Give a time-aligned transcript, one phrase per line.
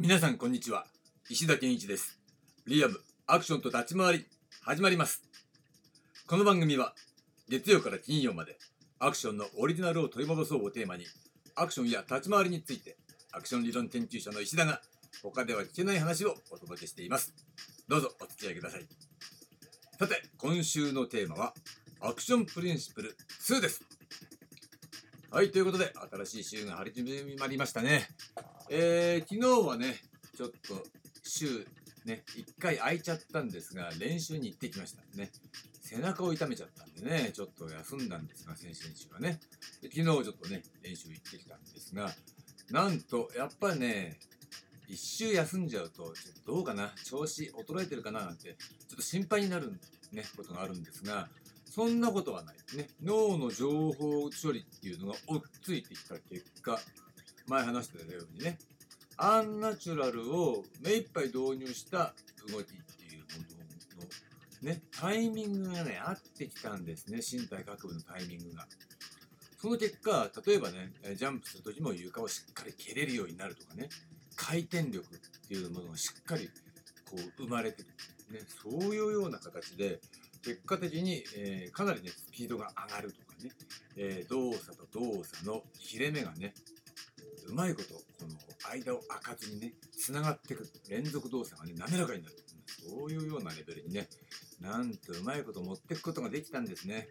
[0.00, 0.86] 皆さんこんにちは。
[1.28, 2.20] 石田健一です。
[2.68, 4.26] リアムアクションと立ち回り
[4.62, 5.24] 始まります。
[6.28, 6.94] この番組は
[7.48, 8.58] 月曜から金曜まで
[9.00, 11.04] アクションのオリジナルを取り戻そうをテーマに
[11.56, 12.96] アクションや立ち回りについて
[13.32, 14.80] アクション理論研究者の石田が
[15.20, 17.34] 他では聞けない話をお届けしています。
[17.88, 18.86] どうぞお付き合いください。
[19.98, 21.54] さて今週のテーマは
[22.00, 23.97] アクションプリンシプル2です。
[25.38, 25.92] はいということで
[26.26, 27.00] 新しい週が始
[27.38, 28.08] まりましたね。
[28.70, 29.94] えー、昨日はね
[30.36, 30.82] ちょっと
[31.22, 31.64] 週
[32.04, 35.30] ね1回空いちゃったんですが練習に行ってきましたね。
[35.80, 39.38] 背中を痛めちゃったんでねちょっと休んだんですが先々週はね。
[39.80, 42.10] で昨日ちょっとね練習行ってきたんですが
[42.72, 44.18] なんとやっぱね
[44.88, 46.14] 一周休んじゃうとちょっ
[46.44, 48.56] とどうかな調子衰えてるかななんて
[48.88, 49.72] ちょっと心配になる
[50.10, 51.28] ねことがあるんですが
[51.78, 52.56] そんなことはない。
[52.76, 52.88] ね。
[53.04, 56.76] 脳の情報処理っていうのが追っついてきた結果、
[57.46, 58.58] 前話してたようにね、
[59.16, 62.14] アンナチュラルを目いっぱい導入した
[62.48, 63.44] 動きっていうも
[64.00, 67.20] のの、ね、タイミングがね、合ってきたんですね。
[67.20, 68.66] 身体各部のタイミングが。
[69.62, 73.88] その結果、例えばね、ジャンプする時も床をしっかり蹴れるようになるとかね、
[74.34, 76.48] 回転力っていうものがしっかり
[77.08, 77.88] こう生まれてる。
[78.32, 80.00] ね、そういうような形で、
[80.48, 83.50] 結果的に、えー、かなりね、スピードが上がるとかね、
[83.98, 86.54] えー、動作と動作の切れ目がね、
[87.48, 90.66] うまいこと、この間を開かずにね、繋がっていく。
[90.88, 92.36] 連続動作がね、滑らかになる。
[92.88, 94.08] そういうようなレベルにね、
[94.58, 97.08] なんとうまいこと持っていくことができたんですね。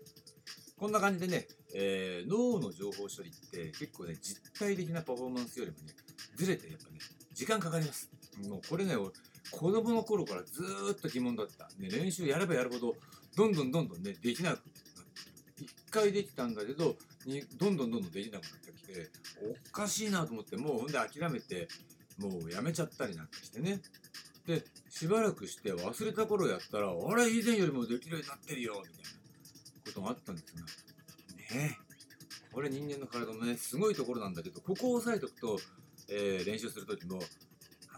[0.79, 5.93] こんな感じでね、えー、脳の情報処理って結構ね、実体的なパフォーマンスよりもね、
[6.35, 6.97] ずれてやっぱね、
[7.35, 8.09] 時間かかります。
[8.47, 8.95] もうこれね、
[9.51, 11.69] 子供の頃からずーっと疑問だった。
[11.79, 12.95] ね、練習やればやるほど、
[13.37, 16.95] どんどんどんどんね、できなくなって、一回できたんだけど、
[17.27, 19.09] にどんどんどんどんできなくなってきて、
[19.69, 21.67] おかしいなと思って、もうほんで諦めて、
[22.17, 23.79] もうやめちゃったりなんかしてね。
[24.47, 29.09] で、しばらくして忘れた頃やったら、あれ以前よりもできるようになってるよ、みたいな
[29.85, 30.61] ことがあったんですが、
[31.59, 35.59] ねえ、これ人間の体のね、すごいところなんだけど、ここを押さえておくと、
[36.09, 37.19] えー、練習するときも、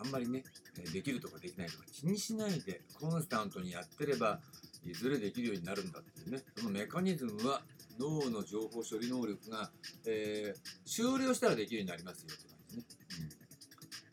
[0.02, 0.44] あんまりね、
[0.92, 4.40] できるとかできないとか気にしないでコンスタントにやってれば
[4.84, 6.44] いずれできるようになるんだっていうね。
[6.58, 7.62] そのメカニズムは
[8.00, 9.70] 脳の情報処理能力が、
[10.06, 12.84] えー、終了したらできるようになりますよって感じね、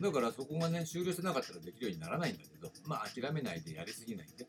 [0.00, 4.46] うん、だからそこがね終了してなかったらできるようにならないんだけどまあ諦めないでやりすぎないで、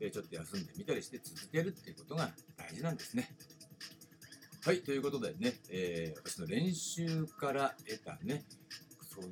[0.00, 3.30] えー、ちょっと休んでみたりして続けるっていうことが大事なんですね。
[4.62, 8.44] はい、ということでね、えー、私の練習から得たね、
[9.08, 9.28] その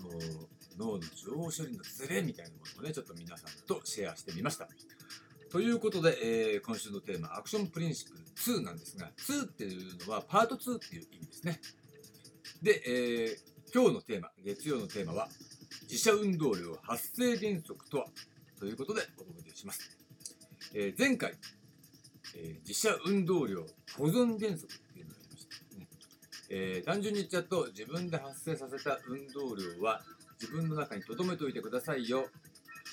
[0.79, 4.69] 脳の情報処理のズレみたいなものをね、ちょっと皆さんとシェアしてみました。
[5.51, 6.19] ということで、
[6.55, 11.61] えー、今週のテーマ、アクションプリンシプル2なんですが、2っていうのはパート2っていう意味ですね。
[12.63, 15.29] で、えー、今日のテーマ、月曜のテーマは、
[15.83, 18.07] 自社運動量発生原則とは？
[18.59, 19.97] ということでお届けします。
[20.75, 21.33] えー、前回、
[22.37, 23.63] えー、自社運動量
[23.97, 25.89] 保存原則っていうのがありました、ね
[26.51, 30.03] えー、単純に言っちゃうと自分で発生させた運動量は
[30.41, 32.27] 自分の中に留めておいてくださいよ。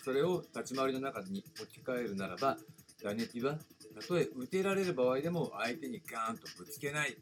[0.05, 2.57] それを立ち回りの中に置き換えるならば、
[3.03, 3.57] 打撃は
[3.99, 7.17] たとえ打てられる場合でも相手にガーンとぶつけない。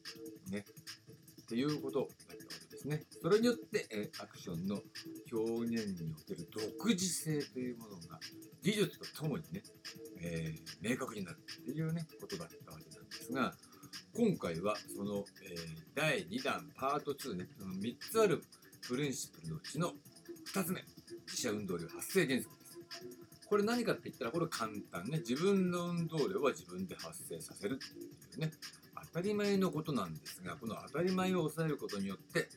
[0.52, 0.66] ね。
[1.44, 3.04] っていうことだったわけですね。
[3.22, 4.82] それによって、えアクションの
[5.32, 8.20] 表現における独自性というものが
[8.62, 9.64] 技術とともにね、
[10.20, 13.54] えー、明確になるっていうね、ことだったわけなんですが、
[14.14, 18.44] 今回はその、えー、第2弾パート2ね、その3つある
[18.86, 19.94] プリンシプルのうちの
[20.54, 20.84] 2つ目、
[21.28, 22.63] 自社運動量発生原則。
[23.48, 25.20] これ何かって言ったら、これ簡単ね。
[25.20, 28.52] 自分の運動量は自分で発生させるっていうね。
[29.14, 32.50] 当たり前のことなんですが、この当たり前を抑えることによって、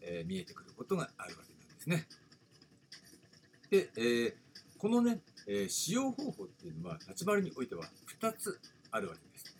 [0.00, 2.06] えー、見えてくることがあるわけなんですね。
[3.70, 4.34] で、えー、
[4.78, 7.84] このね、えー、使用方法っていうのは、立ち回りにおいては
[8.20, 8.58] 2つ
[8.90, 9.58] あるわけです。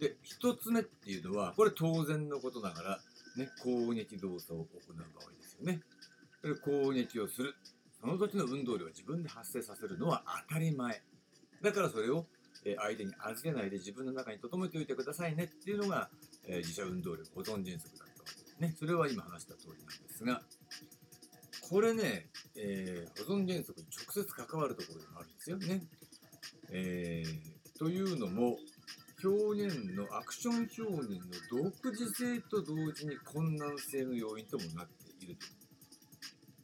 [0.00, 3.00] で、1つ目っていうのは、これ当然のことながら、
[3.36, 5.80] ね、攻撃動作を行う場合ですよね。
[6.64, 7.54] 攻撃をする。
[8.00, 11.02] その時の運動量を自分で発生させるのは当たり前。
[11.62, 12.26] だからそれを
[12.62, 16.08] 相手に預けないで自分の中に留めておいてくださいねっていうのが、
[16.46, 18.74] え自社運動量保存原則だったわけですね。
[18.78, 20.42] それは今話した通りなんですが、
[21.68, 25.82] これね、えー、保存原則に直接関わるところでもあるんですよね。
[26.70, 28.58] えー、というのも、
[29.22, 31.20] 表現のアクション表現
[31.52, 35.36] の独自性と同時に困難性の要因ともなっている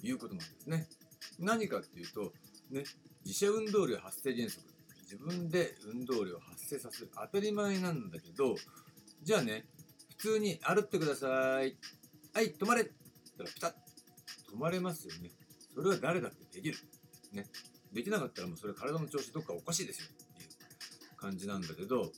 [0.00, 0.88] ということなんですね。
[1.38, 2.32] 何かっていうと、
[2.70, 2.84] ね、
[3.24, 4.64] 自社運動量発生原則。
[5.02, 7.10] 自分で運動量発生させる。
[7.14, 8.56] 当たり前なんだけど、
[9.22, 9.66] じゃあね、
[10.18, 11.76] 普通に歩ってください。
[12.34, 12.92] はい、止まれって
[13.24, 13.70] 言ったらピタッ
[14.52, 15.30] 止まれますよね。
[15.74, 16.78] それは誰だってできる。
[17.32, 17.46] ね。
[17.92, 22.10] できなかったらもうそれ体の調子どっかおかしいですよっていう感じなんだけど、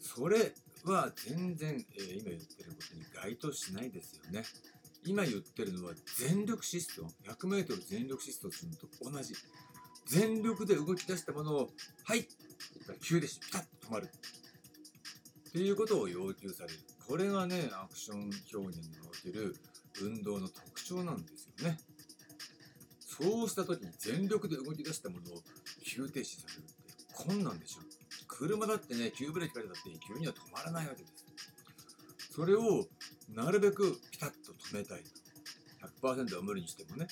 [0.00, 0.52] それ
[0.84, 4.44] は全然、えー今言ってることに該当しないですよね。
[5.06, 7.02] 今言ってるのは全力疾走。
[7.24, 9.34] 100m 全力疾走するのと同じ。
[10.06, 11.70] 全力で動き出したものを
[12.04, 12.28] 「はい!」
[13.02, 14.08] 急でしピタッと止まる。
[15.48, 16.78] っていうことを要求される。
[17.06, 19.56] これがねアクション表現における
[20.02, 21.78] 運動の特徴なんですよね。
[23.00, 25.42] そうした時に全力で動き出したものを
[25.84, 26.74] 急停止させるって
[27.14, 27.80] 困難でしょ。
[28.28, 31.24] 車だってね急ブレーキかけたって急には止まらないわけです。
[32.32, 32.86] それを
[33.28, 35.02] なるべくピタッと止めたい。
[36.02, 37.06] 100%は無理にしてもね、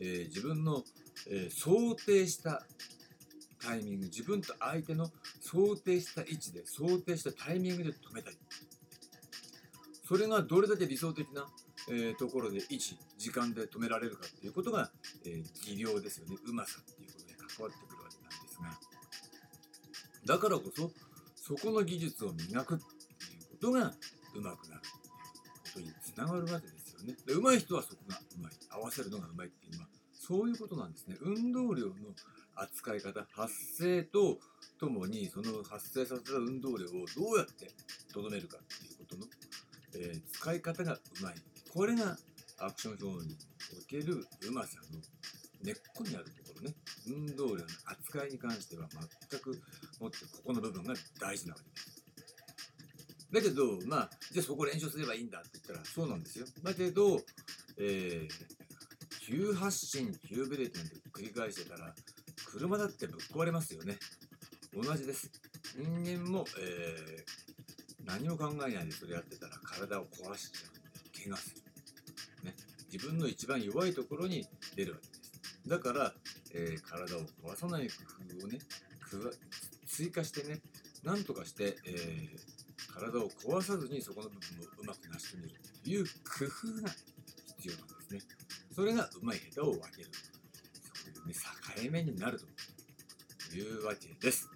[0.00, 0.84] えー自分の、
[1.28, 2.66] えー想定した
[3.62, 8.38] タイミング自分と相手の想定した位置で想定したタイミングで止めたい。
[10.06, 11.46] それがどれだけ理想的な、
[11.90, 14.90] えーところで位置時間で止められるかっていうことが、
[15.24, 16.36] え技量ですよね。
[16.46, 18.90] うまさっていうことに関わってくるわけなんですが。
[20.26, 20.90] だからこそ
[21.36, 22.84] そこの技術を磨くって
[23.34, 23.94] いうことが
[24.34, 24.82] うまくなる。
[25.74, 27.16] ことにつながるわけですよね。
[27.26, 31.16] で上手い人はそこがうまい合わせるのがうまいっていうのはそういうことなんですね。
[31.20, 31.94] 運動量の
[32.54, 34.38] 扱い方発生と
[34.78, 37.70] ともにその発生させた運動量をどうやって
[38.12, 39.26] とどめるかっていうことの、
[39.94, 41.34] えー使い方がうまい
[41.72, 42.16] これが
[42.58, 43.36] アクション表に
[43.78, 45.00] おけるうまさの
[45.62, 46.74] 根っこにあるところね
[47.06, 48.88] 運動量の扱いに関しては
[49.30, 49.60] 全く
[50.00, 51.89] もってここの部分が大事なわけです。
[53.32, 56.46] だけど、まあ、じゃあそこ練習すればいいんだって言ったらそうなんですよ。
[56.62, 57.20] だけど、
[57.78, 61.94] えー、急発進、急ブレーキなんて繰り返してたら、
[62.44, 63.98] 車だってぶっ壊れますよね。
[64.74, 65.30] 同じです。
[65.76, 67.50] 人間も、えー
[68.06, 71.56] 何も考えないでそれやってたら体を壊しちゃうんで、怪我する。
[72.44, 72.56] ね。
[72.90, 74.44] 自分の一番弱いところに
[74.74, 75.68] 出るわけです。
[75.68, 76.12] だから、
[76.52, 77.94] えー体を壊さない工
[78.40, 78.58] 夫をね、
[79.86, 80.60] 追加してね、
[81.04, 82.59] なんとかして、えー
[82.94, 85.54] 体を壊さずにそこの部分をうまく成し遂げる
[85.84, 86.10] という工
[86.78, 86.90] 夫が
[87.58, 88.20] 必要なんですね。
[88.74, 90.08] それがうまい下手を分ける。
[90.94, 91.34] そういうね、
[91.84, 92.40] 境目になる。
[93.50, 94.48] というわけです。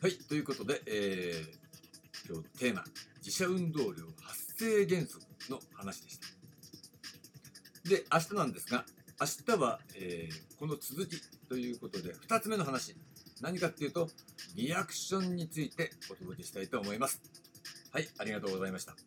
[0.00, 1.66] はい、ということで、えー
[2.28, 2.82] 今日のテーマ、
[3.18, 6.26] 自社運動量発生原則の話でした。
[7.88, 8.84] で、明日なんですが、
[9.20, 12.96] 明日は、えーこの続きということで、2つ目の話。
[13.42, 14.08] 何かっていうと、
[14.54, 17.20] リアクションについてお届けしたいと思います。
[17.96, 19.05] はい、ありがとうございました。